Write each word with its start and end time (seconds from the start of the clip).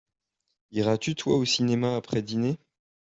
Iras-tu, 0.71 1.13
toi, 1.13 1.35
au 1.35 1.45
cinéma 1.45 1.95
après 1.95 2.23
dîner? 2.23 2.57